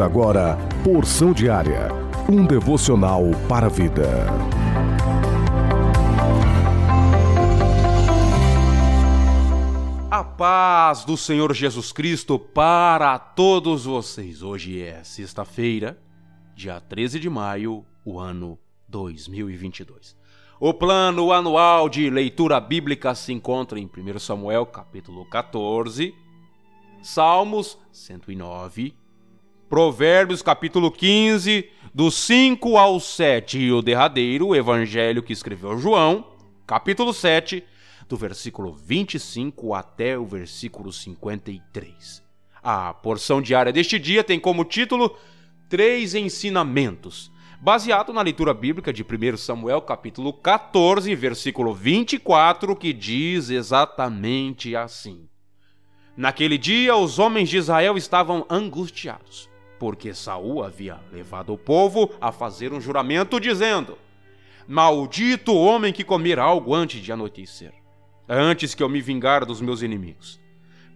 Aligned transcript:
Agora 0.00 0.58
Porção 0.84 1.32
Diária, 1.32 1.88
um 2.28 2.44
devocional 2.46 3.22
para 3.48 3.66
a 3.66 3.68
vida. 3.70 4.26
A 10.10 10.22
paz 10.22 11.04
do 11.06 11.16
Senhor 11.16 11.54
Jesus 11.54 11.92
Cristo 11.92 12.38
para 12.38 13.18
todos 13.18 13.86
vocês. 13.86 14.42
Hoje 14.42 14.82
é 14.82 15.02
sexta-feira, 15.02 15.98
dia 16.54 16.78
13 16.78 17.18
de 17.18 17.30
maio, 17.30 17.82
o 18.04 18.18
ano 18.18 18.58
2022. 18.88 20.14
O 20.60 20.74
plano 20.74 21.32
anual 21.32 21.88
de 21.88 22.10
leitura 22.10 22.60
bíblica 22.60 23.14
se 23.14 23.32
encontra 23.32 23.78
em 23.78 23.86
1 23.86 24.18
Samuel, 24.18 24.66
capítulo 24.66 25.24
14, 25.24 26.14
Salmos 27.02 27.78
109, 27.90 29.05
Provérbios 29.68 30.42
capítulo 30.42 30.92
15, 30.92 31.68
do 31.92 32.08
5 32.08 32.76
ao 32.76 33.00
7, 33.00 33.58
e 33.58 33.72
o 33.72 33.82
derradeiro, 33.82 34.46
o 34.46 34.54
evangelho 34.54 35.24
que 35.24 35.32
escreveu 35.32 35.76
João, 35.76 36.24
capítulo 36.64 37.12
7, 37.12 37.64
do 38.08 38.16
versículo 38.16 38.72
25 38.72 39.74
até 39.74 40.16
o 40.16 40.24
versículo 40.24 40.92
53. 40.92 42.22
A 42.62 42.94
porção 42.94 43.42
diária 43.42 43.72
deste 43.72 43.98
dia 43.98 44.22
tem 44.22 44.38
como 44.38 44.64
título 44.64 45.16
Três 45.68 46.14
Ensinamentos, 46.14 47.32
baseado 47.60 48.12
na 48.12 48.22
leitura 48.22 48.54
bíblica 48.54 48.92
de 48.92 49.02
1 49.02 49.36
Samuel 49.36 49.82
capítulo 49.82 50.32
14, 50.32 51.12
versículo 51.16 51.74
24, 51.74 52.76
que 52.76 52.92
diz 52.92 53.50
exatamente 53.50 54.76
assim: 54.76 55.28
Naquele 56.16 56.56
dia 56.56 56.94
os 56.94 57.18
homens 57.18 57.48
de 57.48 57.56
Israel 57.56 57.96
estavam 57.96 58.46
angustiados 58.48 59.55
porque 59.78 60.14
Saul 60.14 60.62
havia 60.62 61.00
levado 61.12 61.52
o 61.52 61.58
povo 61.58 62.10
a 62.20 62.32
fazer 62.32 62.72
um 62.72 62.80
juramento 62.80 63.40
dizendo: 63.40 63.98
Maldito 64.66 65.52
o 65.52 65.64
homem 65.64 65.92
que 65.92 66.04
comer 66.04 66.38
algo 66.38 66.74
antes 66.74 67.00
de 67.00 67.12
anoitecer, 67.12 67.72
antes 68.28 68.74
que 68.74 68.82
eu 68.82 68.88
me 68.88 69.00
vingar 69.00 69.44
dos 69.44 69.60
meus 69.60 69.82
inimigos. 69.82 70.40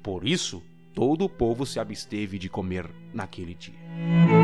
Por 0.02 0.26
isso, 0.26 0.62
todo 0.94 1.24
o 1.24 1.28
povo 1.28 1.66
se 1.66 1.78
absteve 1.78 2.38
de 2.38 2.48
comer 2.48 2.90
naquele 3.12 3.54
dia. 3.54 4.39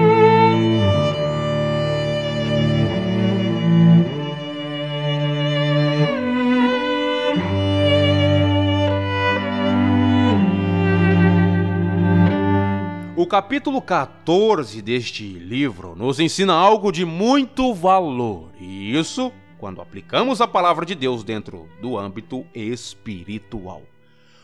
O 13.27 13.29
capítulo 13.29 13.83
14 13.83 14.81
deste 14.81 15.25
livro 15.25 15.97
nos 15.97 16.21
ensina 16.21 16.55
algo 16.55 16.93
de 16.93 17.05
muito 17.05 17.75
valor, 17.75 18.53
e 18.61 18.97
isso 18.97 19.33
quando 19.59 19.81
aplicamos 19.81 20.41
a 20.41 20.47
palavra 20.47 20.87
de 20.87 20.95
Deus 20.95 21.25
dentro 21.25 21.69
do 21.83 21.99
âmbito 21.99 22.47
espiritual. 22.55 23.83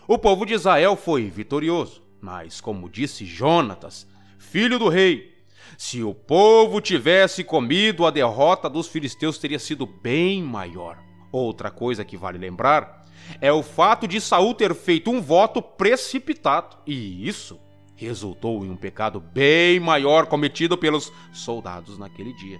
O 0.08 0.18
povo 0.18 0.44
de 0.44 0.54
Israel 0.54 0.96
foi 0.96 1.30
vitorioso, 1.30 2.02
mas, 2.20 2.60
como 2.60 2.90
disse 2.90 3.24
Jonatas, 3.24 4.04
filho 4.36 4.80
do 4.80 4.88
rei, 4.88 5.32
se 5.78 6.02
o 6.02 6.12
povo 6.12 6.80
tivesse 6.80 7.44
comido 7.44 8.04
a 8.04 8.10
derrota 8.10 8.68
dos 8.68 8.88
filisteus 8.88 9.38
teria 9.38 9.60
sido 9.60 9.86
bem 9.86 10.42
maior. 10.42 10.98
Outra 11.30 11.70
coisa 11.70 12.04
que 12.04 12.16
vale 12.16 12.36
lembrar 12.36 13.06
é 13.40 13.52
o 13.52 13.62
fato 13.62 14.08
de 14.08 14.20
Saul 14.20 14.54
ter 14.54 14.74
feito 14.74 15.08
um 15.08 15.20
voto 15.22 15.62
precipitado, 15.62 16.78
e 16.84 17.28
isso 17.28 17.60
resultou 18.04 18.64
em 18.64 18.70
um 18.70 18.76
pecado 18.76 19.20
bem 19.20 19.80
maior 19.80 20.26
cometido 20.26 20.76
pelos 20.76 21.12
soldados 21.32 21.98
naquele 21.98 22.32
dia. 22.32 22.58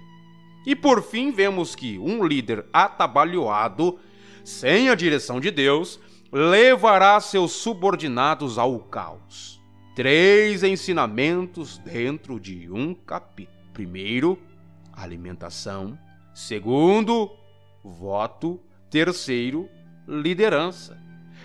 E 0.65 0.75
por 0.75 1.01
fim, 1.01 1.31
vemos 1.31 1.75
que 1.75 1.97
um 1.99 2.25
líder 2.25 2.65
atabalhoado, 2.71 3.99
sem 4.43 4.89
a 4.89 4.95
direção 4.95 5.39
de 5.39 5.51
Deus, 5.51 5.99
levará 6.31 7.19
seus 7.19 7.51
subordinados 7.51 8.57
ao 8.57 8.79
caos. 8.79 9.61
Três 9.95 10.63
ensinamentos 10.63 11.77
dentro 11.77 12.39
de 12.39 12.69
um 12.71 12.93
capítulo. 12.95 13.53
Primeiro, 13.73 14.39
alimentação. 14.91 15.97
Segundo, 16.33 17.31
voto. 17.83 18.59
Terceiro, 18.89 19.69
liderança. 20.07 20.97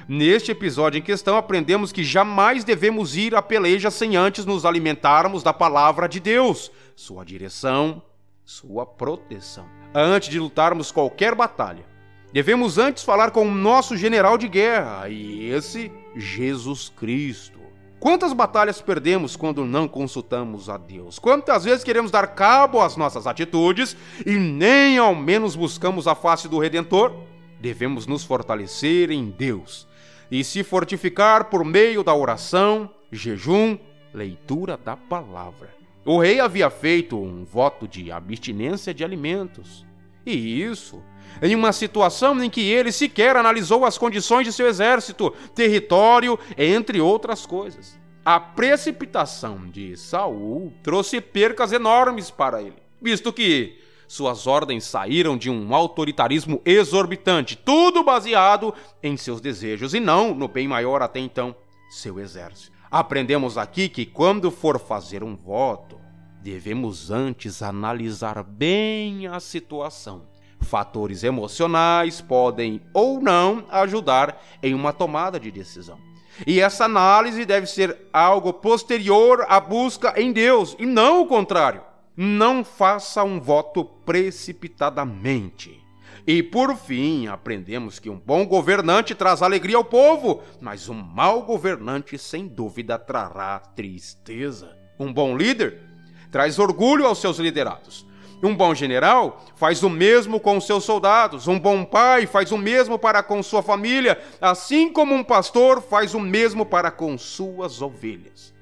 Neste 0.08 0.52
episódio 0.52 0.98
em 0.98 1.02
questão, 1.02 1.36
aprendemos 1.36 1.92
que 1.92 2.02
jamais 2.02 2.64
devemos 2.64 3.14
ir 3.14 3.34
à 3.34 3.42
peleja 3.42 3.90
sem 3.90 4.16
antes 4.16 4.46
nos 4.46 4.64
alimentarmos 4.64 5.42
da 5.42 5.52
palavra 5.52 6.08
de 6.08 6.18
Deus, 6.18 6.72
sua 6.96 7.26
direção, 7.26 8.00
sua 8.42 8.86
proteção. 8.86 9.66
Antes 9.94 10.30
de 10.30 10.38
lutarmos 10.38 10.90
qualquer 10.90 11.34
batalha, 11.34 11.84
devemos 12.32 12.78
antes 12.78 13.04
falar 13.04 13.32
com 13.32 13.46
o 13.46 13.54
nosso 13.54 13.98
general 13.98 14.38
de 14.38 14.48
guerra, 14.48 15.10
e 15.10 15.50
esse, 15.50 15.92
Jesus 16.16 16.90
Cristo. 16.96 17.58
Quantas 18.00 18.32
batalhas 18.32 18.80
perdemos 18.80 19.36
quando 19.36 19.66
não 19.66 19.86
consultamos 19.86 20.70
a 20.70 20.78
Deus? 20.78 21.18
Quantas 21.18 21.64
vezes 21.64 21.84
queremos 21.84 22.10
dar 22.10 22.28
cabo 22.28 22.80
às 22.80 22.96
nossas 22.96 23.26
atitudes 23.26 23.94
e 24.24 24.36
nem 24.36 24.96
ao 24.96 25.14
menos 25.14 25.54
buscamos 25.54 26.08
a 26.08 26.14
face 26.14 26.48
do 26.48 26.58
Redentor? 26.58 27.12
Devemos 27.60 28.06
nos 28.06 28.24
fortalecer 28.24 29.10
em 29.10 29.28
Deus 29.28 29.86
e 30.30 30.44
se 30.44 30.62
fortificar 30.62 31.44
por 31.44 31.64
meio 31.64 32.02
da 32.02 32.14
oração, 32.14 32.90
jejum, 33.10 33.78
leitura 34.12 34.76
da 34.76 34.96
palavra. 34.96 35.70
O 36.04 36.18
rei 36.18 36.40
havia 36.40 36.70
feito 36.70 37.18
um 37.18 37.44
voto 37.44 37.86
de 37.86 38.10
abstinência 38.10 38.94
de 38.94 39.04
alimentos. 39.04 39.86
E 40.24 40.62
isso 40.62 41.02
em 41.42 41.54
uma 41.54 41.72
situação 41.72 42.42
em 42.42 42.50
que 42.50 42.60
ele 42.60 42.90
sequer 42.90 43.36
analisou 43.36 43.84
as 43.84 43.98
condições 43.98 44.44
de 44.44 44.52
seu 44.52 44.66
exército, 44.66 45.30
território, 45.54 46.38
entre 46.56 47.00
outras 47.00 47.46
coisas. 47.46 47.98
A 48.24 48.38
precipitação 48.38 49.68
de 49.68 49.96
Saul 49.96 50.72
trouxe 50.82 51.20
percas 51.20 51.72
enormes 51.72 52.30
para 52.30 52.60
ele, 52.60 52.76
visto 53.00 53.32
que 53.32 53.78
suas 54.08 54.46
ordens 54.46 54.84
saíram 54.84 55.36
de 55.36 55.50
um 55.50 55.74
autoritarismo 55.74 56.62
exorbitante, 56.64 57.54
tudo 57.54 58.02
baseado 58.02 58.74
em 59.02 59.18
seus 59.18 59.38
desejos 59.38 59.92
e 59.92 60.00
não 60.00 60.34
no 60.34 60.48
bem 60.48 60.66
maior 60.66 61.02
até 61.02 61.20
então, 61.20 61.54
seu 61.90 62.18
exército. 62.18 62.72
Aprendemos 62.90 63.58
aqui 63.58 63.86
que 63.86 64.06
quando 64.06 64.50
for 64.50 64.80
fazer 64.80 65.22
um 65.22 65.36
voto, 65.36 66.00
devemos 66.42 67.10
antes 67.10 67.62
analisar 67.62 68.42
bem 68.42 69.26
a 69.26 69.38
situação. 69.38 70.26
Fatores 70.58 71.22
emocionais 71.22 72.22
podem 72.22 72.80
ou 72.94 73.20
não 73.20 73.66
ajudar 73.70 74.42
em 74.62 74.72
uma 74.72 74.92
tomada 74.92 75.38
de 75.38 75.50
decisão. 75.50 75.98
E 76.46 76.60
essa 76.60 76.86
análise 76.86 77.44
deve 77.44 77.66
ser 77.66 77.96
algo 78.12 78.54
posterior 78.54 79.44
à 79.48 79.60
busca 79.60 80.14
em 80.20 80.32
Deus 80.32 80.74
e 80.78 80.86
não 80.86 81.20
o 81.20 81.26
contrário 81.26 81.87
não 82.20 82.64
faça 82.64 83.22
um 83.22 83.38
voto 83.38 83.84
precipitadamente. 83.84 85.80
E 86.26 86.42
por 86.42 86.74
fim, 86.76 87.28
aprendemos 87.28 88.00
que 88.00 88.10
um 88.10 88.18
bom 88.18 88.44
governante 88.44 89.14
traz 89.14 89.40
alegria 89.40 89.76
ao 89.76 89.84
povo, 89.84 90.42
mas 90.60 90.88
um 90.88 90.94
mau 90.94 91.42
governante 91.42 92.18
sem 92.18 92.48
dúvida 92.48 92.98
trará 92.98 93.60
tristeza. 93.60 94.76
Um 94.98 95.12
bom 95.12 95.36
líder 95.36 95.80
traz 96.28 96.58
orgulho 96.58 97.06
aos 97.06 97.20
seus 97.20 97.38
liderados. 97.38 98.04
Um 98.42 98.52
bom 98.52 98.74
general 98.74 99.44
faz 99.54 99.84
o 99.84 99.88
mesmo 99.88 100.40
com 100.40 100.60
seus 100.60 100.82
soldados. 100.82 101.46
Um 101.46 101.58
bom 101.58 101.84
pai 101.84 102.26
faz 102.26 102.50
o 102.50 102.58
mesmo 102.58 102.98
para 102.98 103.22
com 103.22 103.40
sua 103.44 103.62
família, 103.62 104.20
assim 104.40 104.92
como 104.92 105.14
um 105.14 105.22
pastor 105.22 105.80
faz 105.80 106.14
o 106.14 106.20
mesmo 106.20 106.66
para 106.66 106.90
com 106.90 107.16
suas 107.16 107.80
ovelhas. 107.80 108.52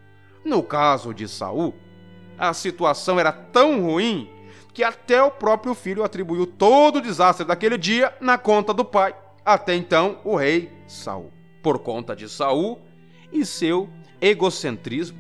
No 0.45 0.63
caso 0.63 1.15
de 1.15 1.27
Saul, 1.27 1.75
a 2.39 2.53
situação 2.53 3.19
era 3.19 3.33
tão 3.33 3.83
ruim 3.83 4.31
que 4.73 4.85
até 4.85 5.23
o 5.23 5.31
próprio 5.31 5.75
filho 5.75 6.05
atribuiu 6.05 6.47
todo 6.47 6.97
o 6.97 7.01
desastre 7.01 7.47
daquele 7.47 7.79
dia 7.79 8.15
na 8.21 8.37
conta 8.37 8.75
do 8.75 8.85
pai, 8.85 9.15
até 9.45 9.75
então 9.75 10.19
o 10.23 10.37
rei 10.37 10.71
Saul. 10.87 11.33
Por 11.63 11.79
conta 11.79 12.15
de 12.15 12.29
Saul 12.29 12.81
e 13.33 13.45
seu 13.47 13.89
egocentrismo, 14.21 15.19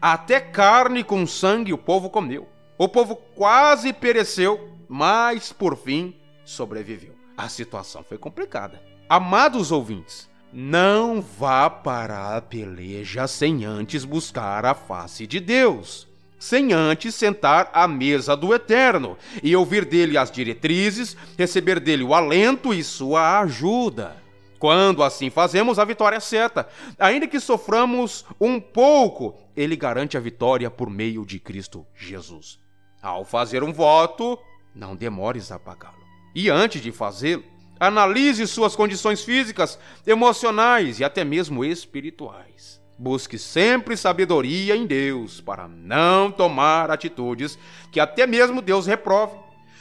até 0.00 0.40
carne 0.40 1.02
com 1.02 1.26
sangue 1.26 1.72
o 1.72 1.78
povo 1.78 2.10
comeu. 2.10 2.46
O 2.76 2.86
povo 2.86 3.16
quase 3.16 3.92
pereceu, 3.92 4.68
mas 4.88 5.52
por 5.52 5.76
fim 5.76 6.14
sobreviveu. 6.44 7.14
A 7.36 7.48
situação 7.48 8.04
foi 8.04 8.18
complicada. 8.18 8.80
Amados 9.08 9.72
ouvintes, 9.72 10.28
não 10.52 11.22
vá 11.22 11.70
para 11.70 12.36
a 12.36 12.42
peleja 12.42 13.26
sem 13.26 13.64
antes 13.64 14.04
buscar 14.04 14.66
a 14.66 14.74
face 14.74 15.26
de 15.26 15.40
Deus 15.40 16.08
sem 16.38 16.72
antes 16.72 17.14
sentar 17.14 17.70
à 17.72 17.88
mesa 17.88 18.36
do 18.36 18.54
Eterno 18.54 19.16
e 19.42 19.56
ouvir 19.56 19.84
dele 19.84 20.16
as 20.16 20.30
diretrizes, 20.30 21.16
receber 21.36 21.80
dele 21.80 22.04
o 22.04 22.14
alento 22.14 22.72
e 22.72 22.84
sua 22.84 23.40
ajuda. 23.40 24.16
Quando 24.58 25.02
assim 25.02 25.30
fazemos, 25.30 25.78
a 25.78 25.84
vitória 25.84 26.16
é 26.16 26.20
certa. 26.20 26.68
Ainda 26.98 27.26
que 27.26 27.38
soframos 27.38 28.24
um 28.40 28.60
pouco, 28.60 29.38
ele 29.56 29.76
garante 29.76 30.16
a 30.16 30.20
vitória 30.20 30.70
por 30.70 30.90
meio 30.90 31.24
de 31.24 31.38
Cristo 31.38 31.86
Jesus. 31.94 32.58
Ao 33.00 33.24
fazer 33.24 33.62
um 33.62 33.72
voto, 33.72 34.38
não 34.74 34.96
demores 34.96 35.52
a 35.52 35.58
pagá-lo. 35.58 35.98
E 36.34 36.50
antes 36.50 36.82
de 36.82 36.90
fazê-lo, 36.90 37.44
analise 37.78 38.46
suas 38.46 38.74
condições 38.74 39.22
físicas, 39.22 39.78
emocionais 40.04 40.98
e 40.98 41.04
até 41.04 41.24
mesmo 41.24 41.64
espirituais. 41.64 42.80
Busque 42.98 43.38
sempre 43.38 43.96
sabedoria 43.96 44.74
em 44.74 44.84
Deus 44.84 45.40
para 45.40 45.68
não 45.68 46.32
tomar 46.32 46.90
atitudes 46.90 47.56
que 47.92 48.00
até 48.00 48.26
mesmo 48.26 48.60
Deus 48.60 48.86
reprove. 48.86 49.36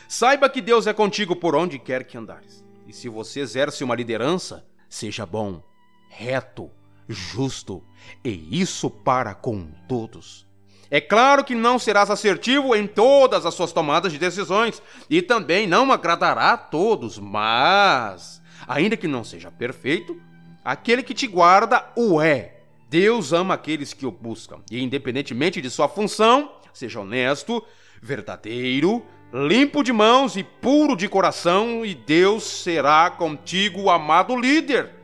Saiba 0.07 0.47
que 0.47 0.61
Deus 0.61 0.85
é 0.85 0.93
contigo 0.93 1.35
por 1.35 1.55
onde 1.55 1.79
quer 1.79 2.03
que 2.03 2.15
andares. 2.15 2.63
E 2.85 2.93
se 2.93 3.09
você 3.09 3.39
exerce 3.39 3.83
uma 3.83 3.95
liderança, 3.95 4.63
seja 4.87 5.25
bom, 5.25 5.63
reto, 6.09 6.69
justo, 7.09 7.83
e 8.23 8.61
isso 8.61 8.87
para 8.87 9.33
com 9.33 9.71
todos. 9.87 10.45
É 10.89 11.01
claro 11.01 11.43
que 11.43 11.55
não 11.55 11.79
serás 11.79 12.11
assertivo 12.11 12.75
em 12.75 12.87
todas 12.87 13.45
as 13.45 13.53
suas 13.55 13.73
tomadas 13.73 14.11
de 14.11 14.19
decisões 14.19 14.81
e 15.09 15.23
também 15.23 15.65
não 15.65 15.91
agradará 15.91 16.51
a 16.53 16.57
todos, 16.57 17.17
mas, 17.17 18.41
ainda 18.67 18.95
que 18.95 19.07
não 19.07 19.23
seja 19.23 19.51
perfeito, 19.51 20.21
aquele 20.63 21.01
que 21.01 21.15
te 21.15 21.25
guarda 21.25 21.91
o 21.95 22.21
é. 22.21 22.56
Deus 22.89 23.33
ama 23.33 23.53
aqueles 23.53 23.93
que 23.93 24.05
o 24.05 24.11
buscam 24.11 24.61
e, 24.71 24.81
independentemente 24.81 25.61
de 25.61 25.69
sua 25.69 25.89
função, 25.89 26.53
seja 26.73 27.01
honesto, 27.01 27.63
verdadeiro, 28.01 29.03
limpo 29.33 29.83
de 29.83 29.91
mãos 29.91 30.37
e 30.37 30.43
puro 30.43 30.95
de 30.95 31.09
coração, 31.09 31.85
e 31.85 31.93
Deus 31.93 32.43
será 32.43 33.09
contigo, 33.09 33.89
amado 33.89 34.35
líder. 34.35 34.95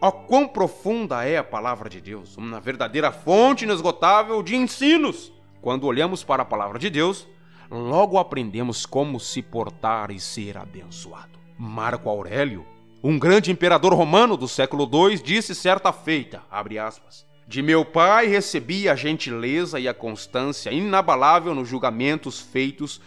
Ó, 0.00 0.12
quão 0.12 0.46
profunda 0.46 1.24
é 1.24 1.38
a 1.38 1.44
palavra 1.44 1.88
de 1.88 2.00
Deus, 2.00 2.36
uma 2.36 2.60
verdadeira 2.60 3.10
fonte 3.10 3.64
inesgotável 3.64 4.42
de 4.42 4.54
ensinos. 4.54 5.32
Quando 5.60 5.86
olhamos 5.88 6.22
para 6.22 6.44
a 6.44 6.46
palavra 6.46 6.78
de 6.78 6.88
Deus, 6.88 7.26
logo 7.68 8.16
aprendemos 8.16 8.86
como 8.86 9.18
se 9.18 9.42
portar 9.42 10.12
e 10.12 10.20
ser 10.20 10.56
abençoado. 10.56 11.36
Marco 11.58 12.08
Aurélio, 12.08 12.64
um 13.02 13.18
grande 13.18 13.52
imperador 13.52 13.94
romano 13.94 14.36
do 14.36 14.48
século 14.48 14.88
II, 14.92 15.18
disse 15.22 15.54
certa 15.54 15.92
feita, 15.92 16.42
aspas, 16.50 17.26
de 17.46 17.62
meu 17.62 17.84
pai 17.84 18.26
recebi 18.26 18.88
a 18.88 18.96
gentileza 18.96 19.78
e 19.78 19.88
a 19.88 19.94
constância 19.94 20.70
inabalável 20.70 21.54
nos 21.54 21.68
julgamentos 21.68 22.40
feitos 22.40 23.00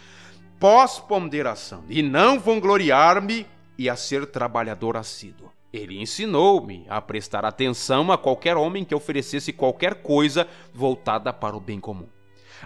pós-ponderação, 0.58 1.84
e 1.88 2.02
não 2.02 2.38
vangloriar-me 2.38 3.46
e 3.76 3.90
a 3.90 3.96
ser 3.96 4.26
trabalhador 4.26 4.96
assíduo. 4.96 5.50
Ele 5.72 6.00
ensinou-me 6.00 6.86
a 6.88 7.00
prestar 7.00 7.44
atenção 7.44 8.12
a 8.12 8.18
qualquer 8.18 8.56
homem 8.56 8.84
que 8.84 8.94
oferecesse 8.94 9.52
qualquer 9.52 9.96
coisa 9.96 10.46
voltada 10.72 11.32
para 11.32 11.56
o 11.56 11.60
bem 11.60 11.80
comum, 11.80 12.08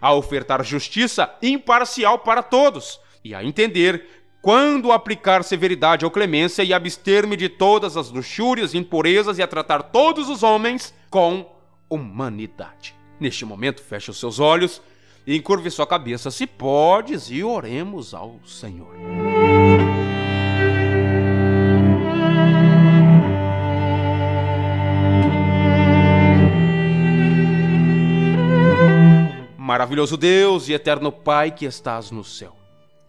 a 0.00 0.12
ofertar 0.12 0.62
justiça 0.64 1.34
imparcial 1.42 2.18
para 2.18 2.42
todos 2.42 3.00
e 3.24 3.34
a 3.34 3.42
entender 3.42 4.25
quando 4.46 4.92
aplicar 4.92 5.42
severidade 5.42 6.04
ou 6.04 6.10
clemência 6.12 6.62
e 6.62 6.72
abster-me 6.72 7.36
de 7.36 7.48
todas 7.48 7.96
as 7.96 8.12
luxúrias 8.12 8.74
impurezas 8.74 9.38
e 9.38 9.42
a 9.42 9.46
tratar 9.48 9.82
todos 9.82 10.28
os 10.28 10.44
homens 10.44 10.94
com 11.10 11.50
humanidade. 11.90 12.94
Neste 13.18 13.44
momento, 13.44 13.82
feche 13.82 14.08
os 14.08 14.20
seus 14.20 14.38
olhos 14.38 14.80
e 15.26 15.36
encurve 15.36 15.68
sua 15.68 15.84
cabeça, 15.84 16.30
se 16.30 16.46
podes, 16.46 17.28
e 17.28 17.42
oremos 17.42 18.14
ao 18.14 18.38
Senhor. 18.46 18.94
Maravilhoso 29.58 30.16
Deus 30.16 30.68
e 30.68 30.72
eterno 30.72 31.10
Pai 31.10 31.50
que 31.50 31.64
estás 31.64 32.12
no 32.12 32.22
céu, 32.22 32.55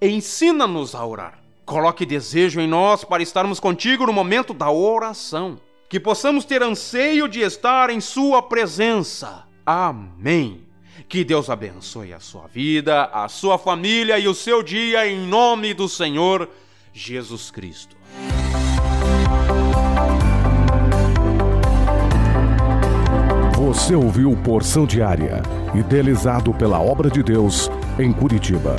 ensina-nos 0.02 0.96
a 0.96 1.06
orar. 1.06 1.40
Coloque 1.66 2.06
desejo 2.06 2.62
em 2.62 2.68
nós 2.68 3.04
para 3.04 3.22
estarmos 3.22 3.60
contigo 3.60 4.06
no 4.06 4.14
momento 4.14 4.54
da 4.54 4.72
oração. 4.72 5.60
Que 5.90 6.00
possamos 6.00 6.46
ter 6.46 6.62
anseio 6.62 7.28
de 7.28 7.42
estar 7.42 7.90
em 7.90 8.00
Sua 8.00 8.42
presença. 8.42 9.44
Amém. 9.66 10.62
Que 11.08 11.24
Deus 11.24 11.50
abençoe 11.50 12.14
a 12.14 12.20
sua 12.20 12.48
vida, 12.48 13.06
a 13.06 13.30
sua 13.30 13.58
família 13.58 14.20
e 14.20 14.28
o 14.28 14.34
seu 14.34 14.62
dia 14.62 15.08
em 15.08 15.26
nome 15.26 15.74
do 15.74 15.88
Senhor 15.88 16.50
Jesus 16.94 17.50
Cristo. 17.50 17.96
Você 23.56 23.96
ouviu 23.96 24.36
Porção 24.44 24.86
Diária, 24.86 25.42
idealizado 25.76 26.54
pela 26.54 26.80
Obra 26.80 27.10
de 27.10 27.22
Deus 27.22 27.70
em 28.00 28.12
Curitiba. 28.12 28.76